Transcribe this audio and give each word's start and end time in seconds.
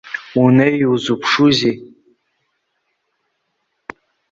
Унеи, 0.41 0.77
узыԥшузеи? 0.91 1.77